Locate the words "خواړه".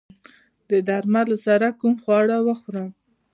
2.03-2.37